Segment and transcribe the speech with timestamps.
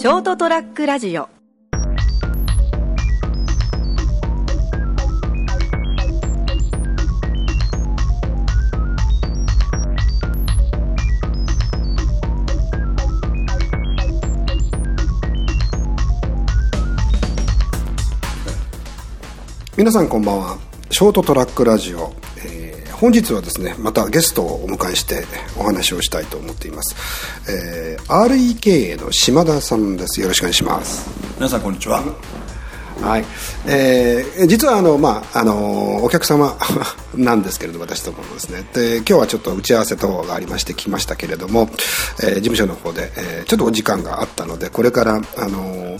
[0.00, 1.28] ショートトラックラジオ。
[19.76, 20.56] 皆さんこんばんは。
[20.88, 22.14] ショートトラックラジオ、
[23.00, 25.24] 本日はですねまたゲストをお迎えして
[25.58, 26.94] お話をしたいと思っています、
[27.50, 30.20] えー REK の島田さんです。
[30.20, 31.08] よろしくお願いします。
[31.36, 32.02] 皆さんこんにちは。
[33.00, 33.24] はい、
[33.66, 36.58] えー実はあの、まああのお客様
[37.14, 38.66] なんですけれど私どものですね。
[38.74, 41.70] で今日はちょっと打ち合わせ等がありまして来ましたけれども、
[42.22, 45.96] えー事務所の方で、えーちょっとお時間があったのでこれからあの、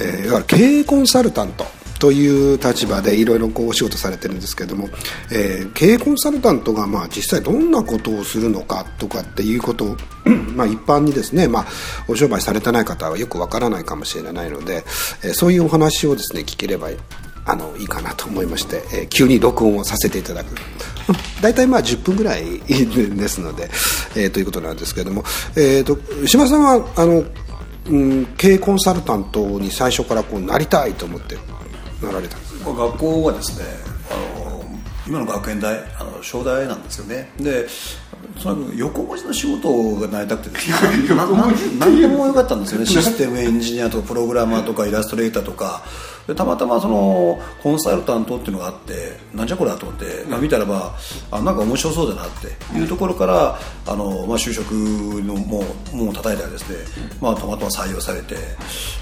[0.00, 1.66] えーいわゆる経営コンサルタント
[1.98, 4.88] という立場でいろいろお仕事されてるんですけども、
[5.32, 9.96] えー経営コンサルタントがまあ実際どんなことをするのかとかっていうことを
[10.54, 11.66] まあ一般にですね、まあ、
[12.08, 14.84] お商売されてない方はよくわからないかもしれないので、
[15.22, 16.88] えーそういうお話をですね聞ければ
[17.44, 20.54] あのいいかなと思いまして、えー急に録音をさせていただく。
[21.40, 23.70] 大体まあ10分ぐらいですので、
[24.14, 25.24] えーということなんですけれども、
[25.56, 27.24] えー、と島さんはあの、
[27.90, 31.36] うん、経営コンサルタントに最初からこうなりたいと思って
[32.02, 32.36] なられた。
[32.36, 33.64] んです学校はですね
[34.10, 34.64] あの
[35.06, 37.30] 今の学園大あの小大なんですよね。
[37.38, 37.66] で
[38.38, 40.70] その横文字の仕事がなりたくてです
[41.78, 42.86] 何でもよかったんですよね。
[42.86, 45.84] システムエンジニアとかプログラマーとかイラストレーターとか
[46.28, 50.94] でたまたまそのコンサルタントっていうのがあってなんじゃこれだと思って、まあ見たらば
[51.30, 52.30] あなんか面白そうだなっ
[52.70, 58.34] ていうところからあの、まあ、就職のもうもう叩いたらですね、まあ、たまたま採用されて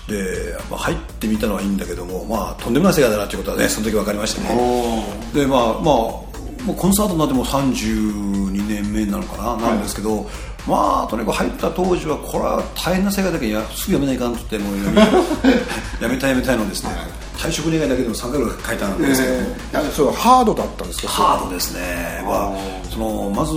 [0.07, 5.05] で、まあ、入ってみたのはいいんだけども、まあ、とんでもない世界だなっていうことはねその時分かりましてね。
[5.35, 6.26] でまあまあ
[6.65, 10.29] もうコンサートになっても32年目なのかな、なんですけど
[10.67, 14.91] まあとにかく入った当時はこれは大変な世界だけやすぐ辞めないかんと言ってもう辞
[16.09, 16.91] めたい辞めたいのですね
[17.37, 19.45] 退職願いだけでも3回ぐらい書いたんですけども、い
[19.75, 21.09] やそうハードだったんですか？
[21.09, 22.57] ハードですね、まあ、
[22.91, 23.53] そのまず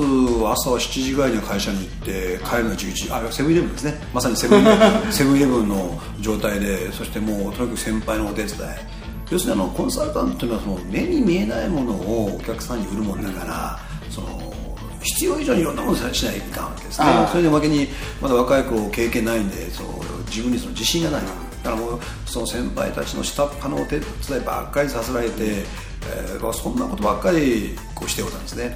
[0.46, 4.00] 朝は7時ぐらいには会社に行って帰るのは11時あセブンイレブンですね。
[4.14, 8.58] まさにセブンイレブン セブンイレブンの状態でそしてもうとにかく先輩のお手伝い
[9.32, 13.80] 要するにあのコンサルタントというのはその目に見えないものをお客さんに売るもんだから、
[14.10, 14.54] その
[15.02, 17.08] 必要以上にいろんなものをしないといかんわけですね。
[17.30, 17.88] それでおまけに
[18.22, 19.90] まだ若い頃経験ないんでその
[20.28, 21.22] 自分にその自信がない。
[21.64, 28.76] だからもうその先輩たちの下っ端のお手伝いばっかりさせられて、えーまあそんなことばっかりこうしておったんですね。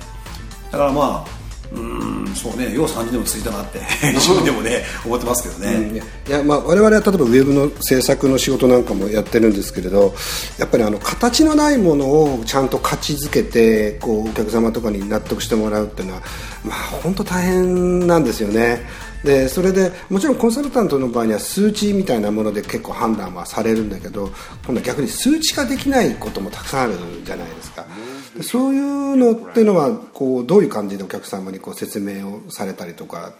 [0.72, 1.43] だからまあ
[1.74, 3.80] うーんそうねよう3人でもついたなって
[4.14, 10.16] 自分でもね思ってますけどね、いやまあ、我々は例えばウェブの制作の仕事なんかもやってるんですけれど
[10.58, 16.22] やっぱりあの形のないものをちゃんと価値づけてこうお客様とかに納得してもらうっていうのは、
[16.64, 18.86] まあ、本当大変なんですよね。
[19.24, 24.30] でそれでもちろんコンサルタントの場合には数値みたいなもので結構判断はされるんだけど
[24.66, 27.84] 今度は逆に数値化できないこともたくさんあるじゃないですか。
[27.84, 33.34] でそういうのっていうのはこうどういう感じでお客様にこう説明をされたりとか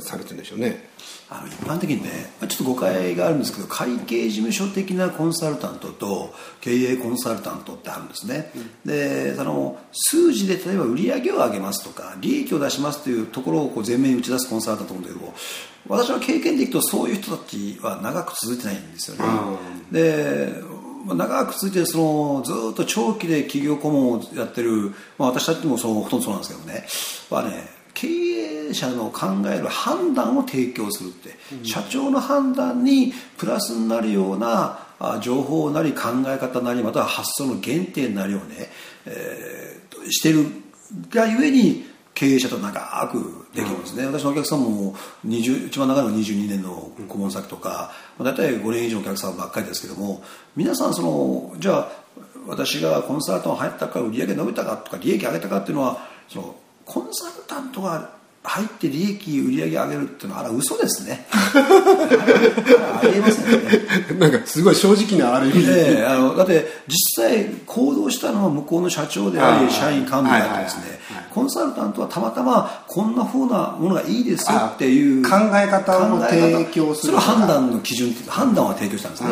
[0.00, 0.88] されてるんでしょうね？
[1.28, 8.50] あの一般的にねまあちょっと誤解があるんですけど会計事務所的なコンサルタントと経営コンサルタントってあるんですね、
[8.84, 15.32] でその数字で例えば売り上げを上げますとか利益を出しますというところをこう前面に打ち出すコンサルタントなんだけど
[15.88, 19.24] 私の経験でいくとそういう人たちは長く続いてないんですよね、
[19.92, 20.69] でまあ
[21.06, 26.86] 長く続いてそのずっと長期で企業顧問をやってる、まあ、私たちもそうほとんどそうなんですけどね。
[27.30, 38.70] はね経営者の考える判断を提供するって、社長の判断にプラスになるようなあ情報なり考え方なりまたは発想の原点なりをね、
[39.06, 40.46] えーしてる
[41.10, 41.84] がゆえに
[42.20, 44.94] 経営者と長くできるんですね、私のお客さんも
[45.26, 50.22] 20一番長いのは22年の顧問先とか、まあ、大体5年以上のお客さんばっかりですけども
[50.54, 51.88] 皆さんそのじゃあ
[52.46, 58.10] 私がコンサルタント入ったか売り上げ伸びたかとか利益上げたかっていうのはそのコンサルタントが
[58.42, 61.26] 入って利益売り上げ上げるっていうのはあれは嘘ですね。
[61.30, 64.18] ありえませんね。
[64.18, 70.80] なんかすごい正直なある意味で、ええあのだって実際行動したのは向こうの社長であり社員幹部であってですね。
[70.80, 71.00] はいはいはい
[71.30, 77.06] コンサルタントはたまたまこんなふうなものがいいですよっていうあ考え方を提供する。
[77.06, 79.28] それは判断の基準判断は提供したんですね、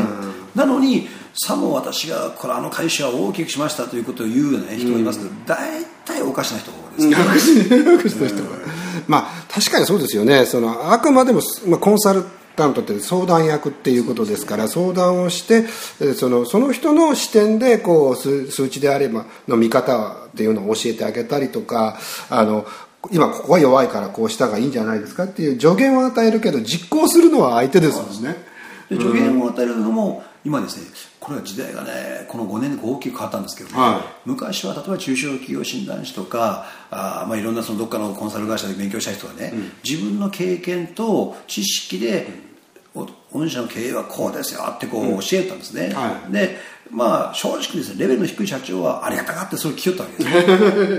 [0.55, 7.17] なのにさも私がこれあの会社を大きくしましたということを言うような人がいますけど大体おかしな人ですね。
[7.17, 10.47] 隠し隠しの人がまあ確かにそうですよね。
[10.47, 12.25] そのあくまでも、まあ、コンサル
[12.59, 15.63] タントって相談役っていうことですから相談をして
[16.15, 21.99] そのその人の視点でこう数数値であればの見方っていうのを教えてあげたりとか
[22.29, 22.67] あの
[23.13, 28.37] 今ここが弱いからこうした方がいいんじゃないですかっていう助言を与えるけど実行するのは相手ですもんね。
[28.91, 30.87] 助言を与えるのも今ですね
[31.21, 34.29] これは時代がねこの5年で大きく変わったんですけどね、はい。
[34.31, 39.53] 昔は例えば中小企業診断士とかあー、まあ、いろんなそのどっかのコンサル会社で勉強した人がね、
[39.85, 42.27] 自分の経験と知識で、
[42.95, 46.33] お御社の経営はこうですよってこう教えたんですね、はい。
[46.33, 46.57] で
[46.91, 50.31] まあ正直ですねレベルの低い社長はありがたがってそれを聞きよったわけで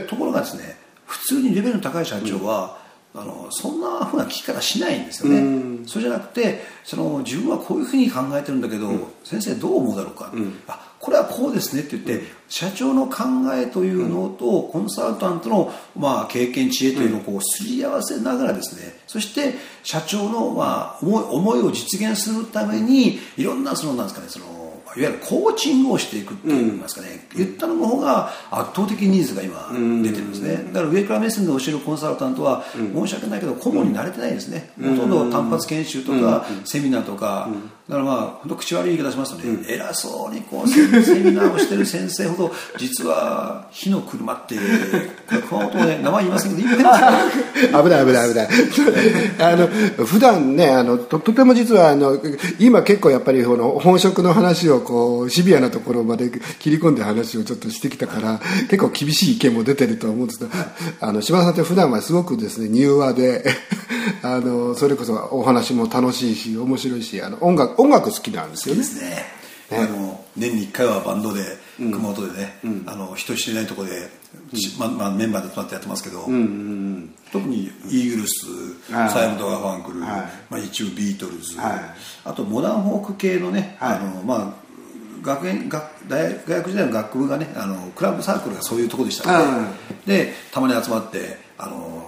[0.03, 0.05] す。
[0.07, 2.77] ところがですね普通にレベルの高い社長は、
[3.15, 5.41] あのそんなふうな聞き方しないんですよね、
[5.89, 8.91] それじゃなくてその自分はこういうふうに考えてるんだけど、
[9.23, 10.31] 先生どう思うだろうか、
[10.67, 19.53] あこれはこうですねって言って、社長の考えというのと、コンサルタントの、まあ、経験知恵というのをこうすり合わせながらですねそして
[19.83, 24.58] 社長の、まあ、思い思いを実現するためにいろんなそのなんですかねその
[24.95, 29.69] いわゆるコーチングをしていくっていいますかね、言ったのの方が圧倒的ニーズが今
[30.03, 37.49] 出てるんですね、だから上から目線で教えるコンサルタントは申し訳ないけど顧問に慣れてないですね、ほとんど単発研修とかセミナーとか、
[37.89, 40.79] だからまあ本当口悪い言い方しますとね、偉そうにこうセ
[41.23, 44.55] ミナーをしてる先生ほど実は火の車って
[45.49, 48.49] 熊本で名前言いませんけど 危ない危ない危ない。
[49.41, 52.19] あの普段ねあのととても実はあの
[52.59, 58.39] 今結構やっぱりこの本職の話をこうシビアなところまで切り込んで話をちょっとしてきたから
[58.69, 60.51] 結構厳しい意見も出てるとは思うんですけど
[61.01, 63.43] あの柴田さんって普段はすごくですね柔和で
[64.21, 68.81] あのそれこそお話も楽しいし面白いしあの音楽音楽好きなんですよね。
[68.81, 69.39] ですね。
[69.71, 71.43] あの年に1回はバンドで
[71.77, 74.09] 熊本でね、あの人知れないところで、
[74.55, 76.21] ちままあ、メンバーで集まってやってますけど、
[77.31, 79.09] 特にイーグルス、はい。
[79.11, 80.09] サイモンド・ガーファンクル、はい。
[80.49, 81.79] まあ、一応ビートルズ、はい。
[82.25, 83.97] あとモダンフォーク系のね、はい。
[83.97, 84.69] あのまあ
[85.21, 89.73] 学園学大大学時代の学部がねあのクラブサークルがそういうところでしたので,、は
[90.07, 92.07] でたまに集まってあの、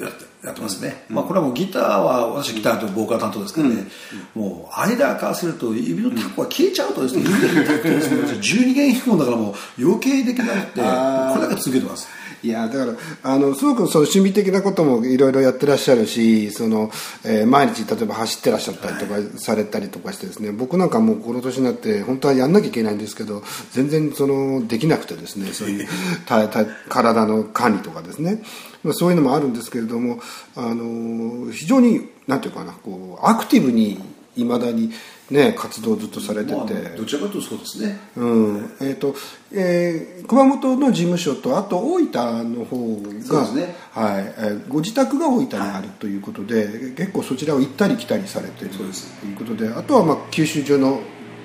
[0.00, 3.86] やってやってますね、まあ、これはもうギターは私はギターとボーカル担当ですからね、
[4.34, 8.22] もう間からすると指のタコが消えちゃうとですね、指のタコですね。
[8.38, 12.08] 12弦弾くもんだからもう余計できなくてこれだけ続けてます。
[12.42, 12.92] いやだから
[13.22, 16.90] あのすごくその趣味的なこともいろいろやってらっしゃるしその、
[17.24, 23.42] えー毎日例えば走ってらっしゃったりとかされたりとかしてですね、僕なんかもうこの年になって本当はやんなきゃいけないんですけど
[23.72, 25.88] 全然そのできなくてですねそういう
[26.26, 28.42] 体の管理とかですね。
[28.42, 30.20] まあそういうのもあるんですけれども
[30.56, 33.98] あの非常になんていうかなこうアクティブに
[34.36, 34.90] いまだに、
[35.30, 36.54] ね、活動をずっとされてて。
[36.54, 36.66] まあ、
[36.96, 37.98] どちらかというとそうですね。
[38.16, 38.76] うん。
[38.80, 39.14] えーと
[39.52, 43.76] えー熊本の事務所とあと大分の方が、そうですね。
[43.92, 51.00] はいえーご自宅が大分にあるということで、結構そちらを行ったり来たりされているということであとはまあ九州中の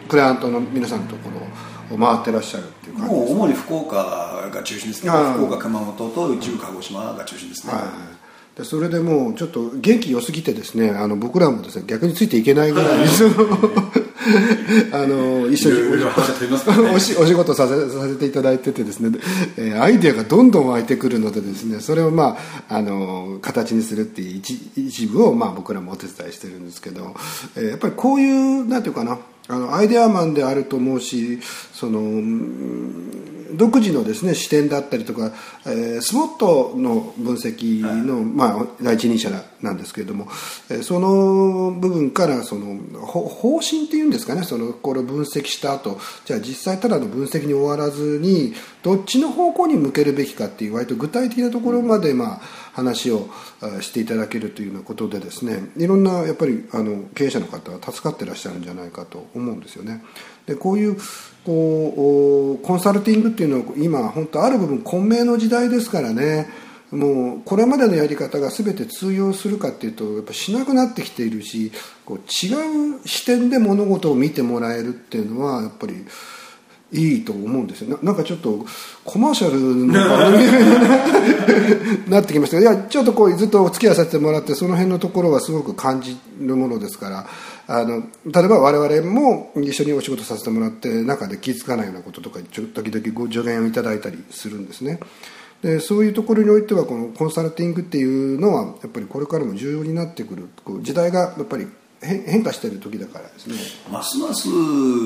[0.08, 5.12] クライアントの皆さんのところを回ってらっしゃるっていう感じもう主に福岡が中心ですね。
[5.34, 8.60] 福岡熊本と一部鹿児島が中心ですね、はい。
[8.60, 13.32] でそれでもうちょっと元気良すぎてですねあの僕らもですね逆についていけないぐらいその
[14.92, 15.78] あの一緒に
[16.94, 19.18] お仕事させさせていただいててですね、
[19.56, 22.38] えーアイデアがどんどん湧いてくるのでですねそれをま
[22.68, 27.16] ああの形にするっていう一一部をまあ僕らもお手伝いしてるんですけど、
[27.56, 29.18] えーやっぱりこういうなんていうかな
[29.48, 31.40] あのアイデアマンであると思うし
[31.74, 35.32] そのうん独自のですね視点だったりとか、
[35.66, 39.30] えースポットの分析の、まあ、第一人者
[39.62, 40.28] なんですけれども、
[40.70, 52.42] えーその部分からそのほ方針っていうんですかねそのこれを分析した後じゃあ実際ただの分析に終わらずにどっちの方向に向けるべきかっていう割と具体的なところまで、まあ、
[52.74, 53.30] 話を
[53.82, 60.04] していただけるというようなことでですねいろんなやっぱりあの経営者の方は助かってらっしゃるんじゃないかと思うんですよね。
[60.46, 60.98] でこういう
[61.46, 66.50] こうコンサルティングっていうのは今本当ある部分混迷の時代ですからね
[66.92, 71.72] もうこれまでのやり方が全て通用するかっていうとやっぱしなくなってきているし
[72.06, 76.06] こう違う視点で物事を見てもらえるっていうのはやっぱり
[76.92, 77.98] いいと思うんですよ。
[77.98, 78.66] ななんかちょっと
[79.06, 80.44] コマーシャルの番組
[82.06, 87.28] になってきましたけど いやちょっとこうずっとお付き合いさせてもらってその辺のところはすごく感じるものですから
[87.68, 95.00] あの例えば我々も一緒にお仕事させてもらって中で気づかないようなこととかちょ時々ご助言をいただいたりするんですね。
[95.62, 100.48] でそういうところにおいてはこのコンサルティングっていうのはやっぱりこれからも重要になってくる。
[100.82, 101.68] 時代がやっぱり
[102.02, 103.56] 変変化している時だからですね。
[103.92, 104.44] ますます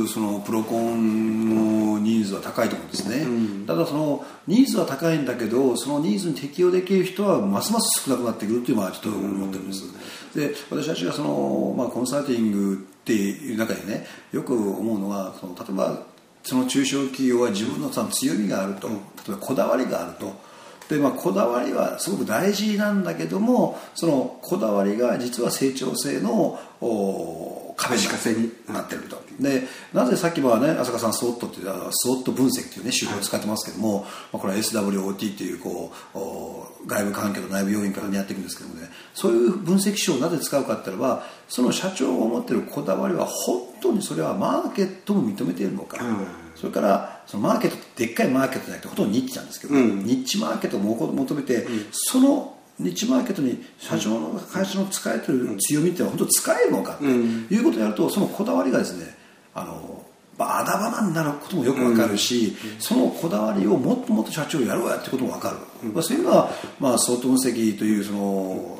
[0.07, 3.25] そのプロコンのニーズは高いと思うんですね、
[3.65, 9.83] ただそのニーズは高いんだけどそのニーズに適用できる人はますます少なくなってくるっていうのはちょっと思ってるんです、
[10.35, 16.05] で私たちがその、まあ、コンサルティングっていう中でねよく思うのはその例えば
[16.43, 18.89] その中小企業は自分のその強みがあると。
[19.25, 20.35] 例えばこだわりがあると
[20.93, 26.59] でまあ、こだわりはすごく大事なんだけどもそのこだわりが実は成長性の
[27.75, 29.23] 壁軸になってると。
[29.39, 46.27] でなぜさっきはね浅香さんスウォットっていうスウォット分析っていうね手法を使ってますけども、まあ、これは SWOT っていうこう外部環境と内部要因からやっていくんですけどもねそういう分析手法をなぜ使うかって言ったらその社長が持ってるこだわりは本当にそれはマーケットも認めているのか、うん、
[46.63, 59.13] それからそのマーケットってでっかいマーケットじゃなくてほとんどニッチなんですけど、うん、ニッチマーケットを求めて、うん、そのニッチマーケットに社長の会社の使えてる強みっていうのは本当使えるのかということをやるとそのこだわりがですね
[59.53, 60.05] あの
[60.37, 68.79] バダバダになることもよくわかるし、うん、そのこだわりをもっともっと社長やろうやってこともわかる、うん、まあ、そういうのは、まあ、相当分析というその、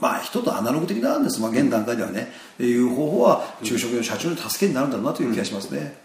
[0.00, 6.01] まあ、人とアナログ的なんです、まあ、現段階ではね、うん、いう方法は中小企業の社長の助けになるんだろうなという気がしますね。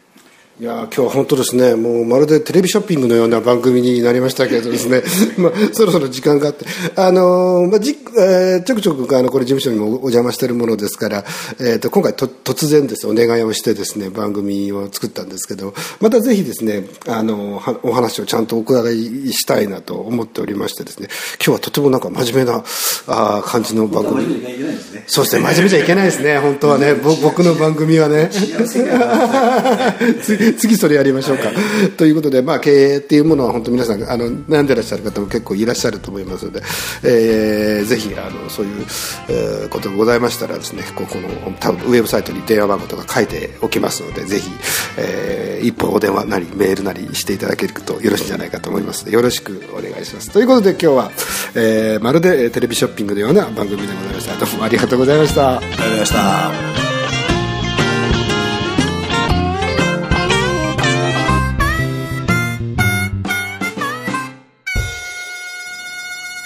[0.60, 5.04] いや今日は本当ですね、もうまるでテレビショッピングのような番組になりましたけれどですね、
[5.38, 11.24] まあ、そろそろ時間があって、あのー、まあじえー、ちょくちょくあのこれ事務所にもお邪魔しているものですから、
[11.60, 22.64] えーと、今回と突然ですお願いをしてですね番組を作ったんですけどまたぜひですねあのお話をちゃんとお伺いしたいなと思っておりましてですね今日はとてもなんか真面目な
[23.06, 24.26] あ感じの番組、
[25.06, 28.32] そうですね真面目じゃいけないですね本当はね僕の番組はね
[30.58, 31.52] 次それやりましょうか。
[31.98, 36.62] ということで、まあ、経営っていうものは本当皆さんあの悩んでらっしゃる方も結構いらっしゃると思いますので、
[37.04, 38.86] えー、ぜひあのそういう、
[39.30, 41.28] えー、ことがございましたらですねここの
[41.60, 44.50] 多分ウェブサイトに電話番号とか書いておきますのでぜひ、
[44.98, 50.32] えー、一本お電話なりメールなりしていただけるとよろしいんじゃないかと思いますのでよろしくお願いします。
[50.32, 51.12] ということで今日は、
[51.56, 56.14] えー、まるでテレビショッピングのような番組でございましたどうもありがとうございましたありがとうございまし
[56.82, 56.87] た